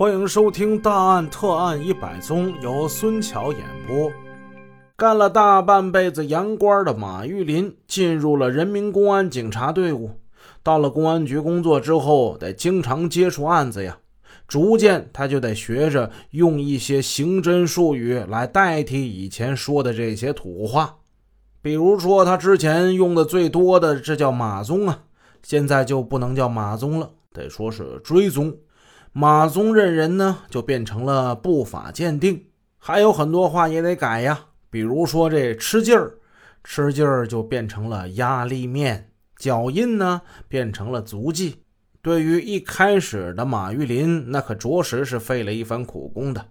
[0.00, 4.10] 欢迎收听《大案特案一百宗》，由孙桥演播。
[4.96, 10.12] 干了大半辈子洋官的马玉林进入了人民公安警察队伍。
[10.62, 13.98] 到了公安局工作之后，得经常接触案子呀，
[14.48, 20.96] 逐渐他就得学着用一些刑侦术语来代替以前说的这些土话。
[21.60, 25.02] 比如说，他之前用的最多的，这叫马宗啊，
[25.42, 28.56] 现在就不能叫马宗了，得说是追踪。
[29.12, 32.46] 马宗认人呢，就变成了步法鉴定，
[32.78, 34.46] 还有很多话也得改呀。
[34.70, 36.14] 比如说这吃劲儿，
[36.62, 41.56] 吃劲儿就变成了压力面，脚印呢变成了足迹。
[42.00, 46.46] 对于一开始的马玉林，那可着实是费了一番苦功的。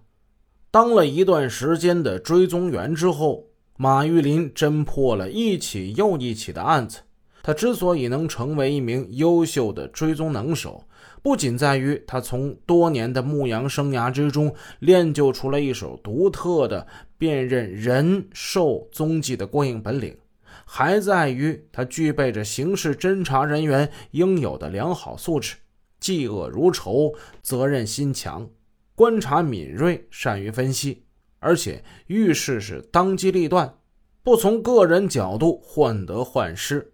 [0.70, 3.46] 当了一段时间的追踪员之后，
[3.78, 7.00] 马玉林侦破了一起又一起的案子。
[7.42, 10.84] 他之所以能成为一名优秀的追踪能手，
[11.22, 16.86] 不仅在于他从多年的牧羊生涯之中练就出了一手独特的
[17.18, 20.16] 辨认人兽踪迹的过硬本领，
[20.64, 25.56] 还在于他具备着刑事侦查人员应有的良好素质：
[26.00, 28.48] 嫉恶如仇、责任心强、
[28.94, 31.04] 观察敏锐、善于分析，
[31.38, 33.74] 而且遇事是当机立断，
[34.22, 36.92] 不从个人角度患得患失。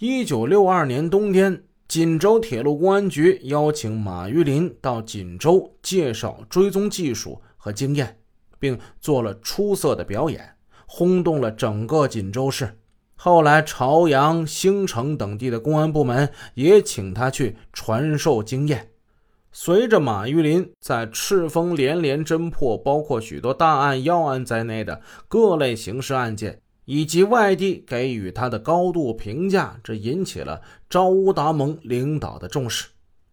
[0.00, 8.18] 一九六二年冬天，锦州铁路公安局邀请马玉林到锦州介绍追踪技术和经验，
[8.58, 12.78] 并做了出色的表演，轰动了整个锦州市。
[13.16, 18.90] 后来，朝阳、兴城等地的公安部门也请他去传授经验。
[19.50, 26.60] 随着马玉林在赤峰连连侦破包括许多大案要案在内的各类刑事案件。
[26.90, 32.86] 以及外地给予他的高度评价，这引起了赵乌达盟领导的重视。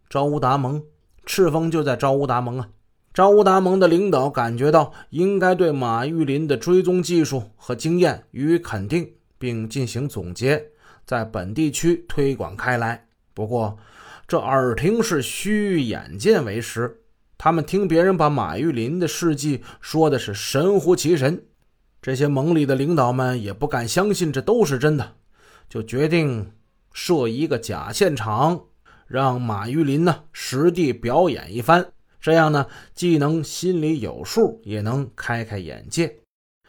[0.10, 0.84] 赵乌达盟，
[1.26, 2.68] 赤峰就在赵乌达盟啊。
[3.14, 10.62] 赵乌达盟的领导感觉到应该对马玉林的追踪技术和经验予以肯定，并进行总结，
[11.06, 13.08] 在本地区推广开来。
[13.34, 13.78] 不过，
[14.28, 17.04] 这耳听是虚，眼见为实。
[17.38, 21.46] 他们听别人把马玉林的事迹说的是神乎其神。
[22.06, 25.16] 这些盟里的领导们也不敢相信这都是真的，
[25.68, 26.54] 就决定
[26.94, 28.66] 设一个假现场，
[29.08, 31.84] 让马玉林呢实地表演一番。
[32.22, 36.20] 这样呢，既能心里有数，也能开开眼界。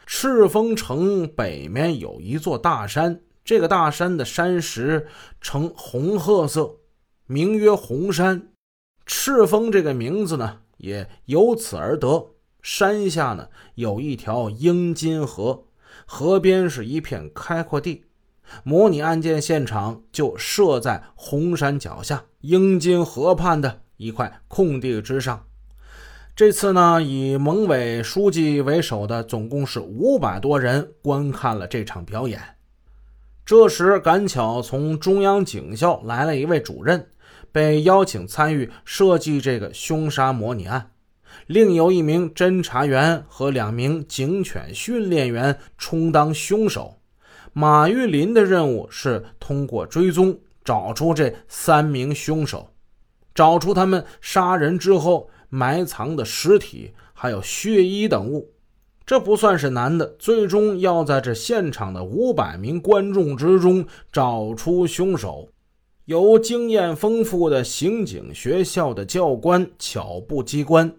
[0.07, 5.05] 赤峰城北面有一座大山，这个大山的山石
[5.39, 6.77] 呈红褐色，
[7.27, 8.53] 名曰红山。
[9.05, 12.27] 赤峰这个名字呢，也由此而得。
[12.69, 15.63] 山下呢有一条英金河，
[16.05, 18.03] 河边是一片开阔地。
[18.65, 25.45] 模拟案件现场就设在红山脚下英金河畔的一块空地之上。
[26.35, 32.37] 这次呢，以盟委书记为首的总共是五百多人观看了这场表演。
[33.45, 37.11] 这时赶巧从中央警校来了一位主任，
[37.53, 40.91] 被邀请参与设计这个凶杀模拟案。
[41.45, 46.95] 另有一名侦查员和两名警犬训练员充当凶手。
[47.53, 52.71] 马玉林的任务是通过追踪找出这三名凶手，
[53.33, 58.51] 找出他们杀人之后埋藏的尸体，还有血衣等物。
[59.05, 65.49] 这不算是难的，最终要在这现场的五百名观众之中找出凶手。
[66.05, 70.93] 由经验丰富的刑警学校的教官巧布机关。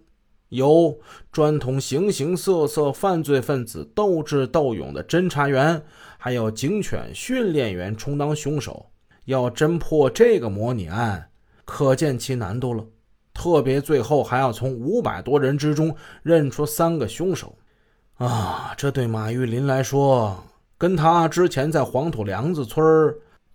[0.48, 0.98] 由
[1.30, 5.82] 专同形形色色犯罪分子斗智斗勇的侦查员，
[6.16, 8.86] 还有警犬训练员充当凶手，
[9.26, 11.30] 要侦破这个模拟案，
[11.64, 12.84] 可见其难度了。
[13.34, 17.56] 特别最后还要从五百多人之中认出三个凶手，
[18.16, 20.42] 啊，这对马玉林来说，
[20.76, 22.82] 跟他之前在黄土梁子村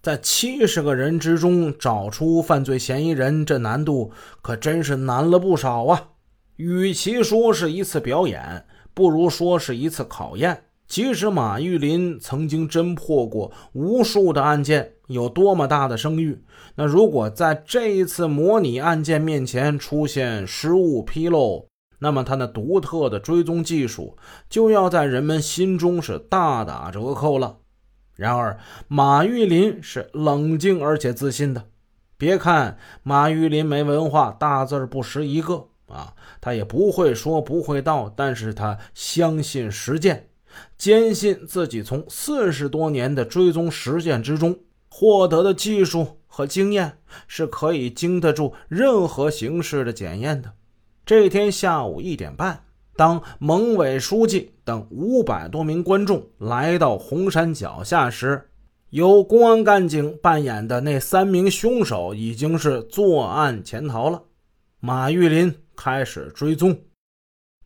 [0.01, 4.11] 在七十个人之中找出犯罪嫌疑人，这难度
[4.41, 6.09] 可真是难了不少啊。
[6.57, 10.65] 与其说是一次表演，不如说是一次考验。
[10.85, 16.43] 即使马玉林曾经侦破过无数的案件，有多么大的声誉，
[16.75, 21.67] 那如果在这一次模拟案件面前出现失误纰漏，
[21.99, 24.15] 那么他那独特的追踪技术
[24.49, 27.57] 就要在人们心中是大打折扣了。
[28.15, 31.63] 然而，马玉林是冷静而且自信的。
[32.17, 35.69] 别看马玉林没文化，大字不识一个。
[35.87, 40.29] 啊，他也不会说不会道，但是他相信实践，
[40.77, 44.57] 坚信自己从四十多年的追踪实践之中
[44.89, 46.97] 获得的技术和经验
[47.27, 50.51] 是可以经得住任何形式的检验的。
[51.05, 52.63] 这天下午一点半，
[52.95, 58.49] 当蒙委书记等五百多名观众来到红山脚下时，
[58.91, 64.23] 由公安干警扮演的那三名凶手已经是作案潜逃了。
[64.79, 66.81] 马玉林开始追踪，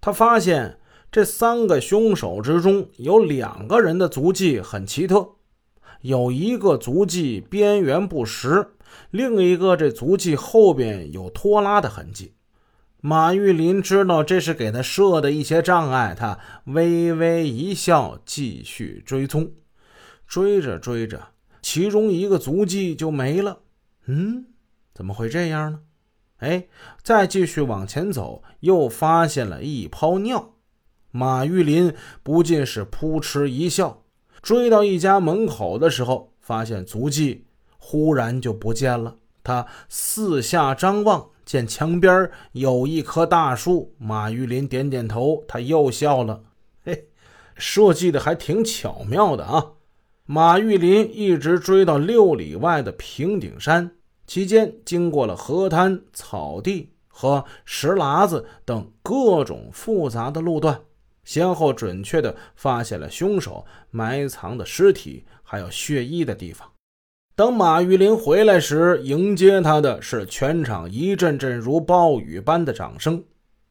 [0.02, 0.80] 他发现
[1.12, 5.36] 这三个凶手之中有两个人的足迹很奇特，
[6.02, 8.74] 有一个足迹边缘不实，
[9.12, 12.34] 另一个这足迹后边有拖拉的痕迹。
[13.00, 19.52] 马玉林知道这是给他设的一些障碍，他微微一笑，继续追踪。
[20.26, 21.30] 追着追着，
[21.62, 23.60] 其中一个足迹就没了。
[24.08, 24.48] 嗯，
[24.94, 25.80] 怎么会这样呢？
[26.38, 26.68] 哎，
[27.02, 30.54] 再继续往前走，又发现了一泡尿。
[31.12, 34.04] 马玉林不禁是扑哧一笑。
[34.42, 37.46] 追到一家门口的时候，发现足迹
[37.78, 39.16] 忽然就不见了。
[39.44, 43.96] 他四下张望，见墙边有一棵大树。
[43.98, 46.44] 马玉林点点头，他又笑了。
[46.86, 47.08] 嘿，
[47.56, 49.72] 设计的还挺巧妙的啊。
[50.26, 53.92] 马玉林一直追到六里外的平顶山，
[54.28, 60.80] 期间经过了河滩、草地和石栏子等各种复杂的路段，
[61.24, 66.70] 先后准确地发现了凶手埋藏的尸体，还有血衣的地方。
[67.36, 73.24] 等马玉林回来时，迎接他的是全场一阵阵如暴雨般的掌声。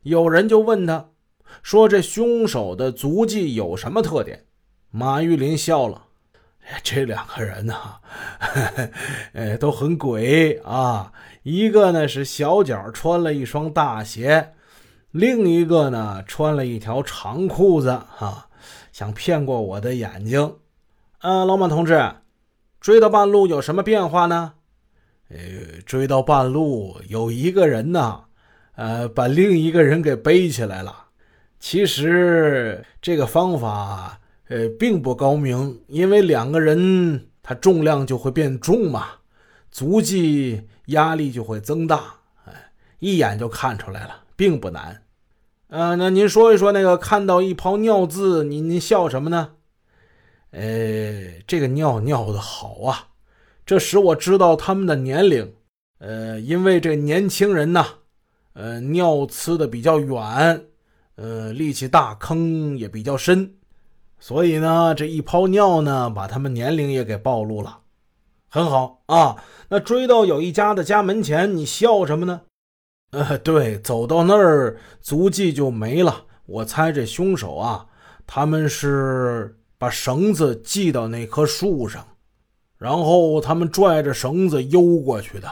[0.05, 1.11] 有人就问他，
[1.63, 4.47] 说：“这凶手的足迹有什么特点？”
[4.91, 6.06] 马玉林笑了。
[6.83, 7.75] 这两个人呢，
[9.35, 11.13] 呃，都很鬼啊。
[11.45, 14.53] 一个呢是小脚穿了一双大鞋，
[15.13, 18.49] 另一个呢穿了一条长裤子，哈，
[18.91, 20.57] 想骗过我的眼睛。
[21.21, 22.05] 呃，老马同志，
[22.81, 24.55] 追到半路有什么变化呢？
[25.29, 25.37] 呃，
[25.85, 28.25] 追到半路有一个人呢，
[28.75, 31.07] 呃，把另一个人给背起来了。
[31.61, 34.19] 其实这个方法。
[34.49, 39.07] 呃，并不高明，因为两个人他重量就会变重嘛，
[39.71, 42.15] 足迹压力就会增大，
[42.45, 42.71] 哎，
[43.01, 45.03] 一眼就看出来了，并不难。
[45.69, 49.51] 呃，那您说一说那个看到一泡尿渍，您您笑什么呢？
[50.53, 53.09] 呃，这个尿尿的好啊，
[53.67, 55.55] 这使我知道他们的年龄。
[55.99, 57.85] 呃，因为这年轻人呐，
[58.53, 60.67] 呃，尿呲的比较远，
[61.17, 63.55] 呃，力气大，坑也比较深。
[64.19, 67.81] 所以呢，这一泡尿呢，把他们年龄也给暴露了。
[68.49, 69.37] 很好啊，
[69.69, 72.43] 那追到有一家的家门前，你笑什么呢？
[73.11, 76.25] 呃，对，走到那儿足迹就没了。
[76.47, 77.87] 我猜这凶手啊，
[78.27, 82.07] 他们是把绳子系到那棵树上，
[82.79, 85.49] 然后他们拽着绳子悠过去的。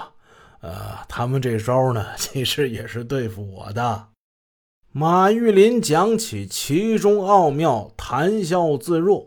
[0.61, 4.09] 呃，他们这招呢，其实也是对付我的。
[4.97, 9.27] 马玉林讲起其中奥妙，谈笑自若，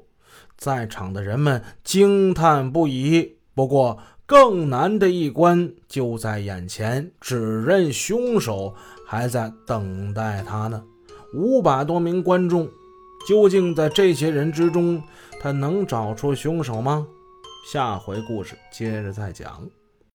[0.55, 3.35] 在场的人们惊叹不已。
[3.53, 8.73] 不过，更难的一关就在眼前，指认凶手
[9.05, 10.81] 还在等待他呢。
[11.33, 12.69] 五百多名观众，
[13.27, 15.03] 究竟在这些人之中，
[15.41, 17.05] 他能找出凶手吗？
[17.69, 19.67] 下回故事接着再讲。